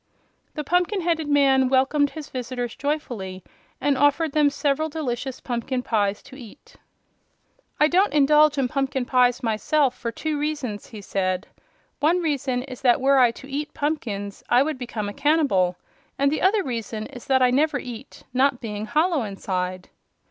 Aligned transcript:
The 0.55 0.63
pumpkin 0.63 1.01
headed 1.01 1.27
man 1.27 1.69
welcomed 1.69 2.09
his 2.09 2.27
visitors 2.31 2.75
joyfully 2.75 3.43
and 3.79 3.95
offered 3.95 4.31
them 4.31 4.49
several 4.49 4.89
delicious 4.89 5.39
pumpkin 5.39 5.83
pies 5.83 6.23
to 6.23 6.35
eat. 6.35 6.75
"I 7.79 7.87
don't 7.87 8.11
indulge 8.11 8.57
in 8.57 8.67
pumpkin 8.67 9.05
pies 9.05 9.43
myself, 9.43 9.95
for 9.95 10.11
two 10.11 10.39
reasons," 10.39 10.87
he 10.87 11.01
said. 11.01 11.45
"One 11.99 12.19
reason 12.19 12.63
is 12.63 12.81
that 12.81 12.99
were 12.99 13.19
I 13.19 13.29
to 13.29 13.47
eat 13.47 13.75
pumpkins 13.75 14.43
I 14.49 14.63
would 14.63 14.79
become 14.79 15.07
a 15.07 15.13
cannibal, 15.13 15.75
and 16.17 16.31
the 16.31 16.41
other 16.41 16.63
reason 16.63 17.05
is 17.05 17.25
that 17.27 17.43
I 17.43 17.51
never 17.51 17.77
eat, 17.77 18.23
not 18.33 18.59
being 18.59 18.87
hollow 18.87 19.21
inside." 19.21 19.89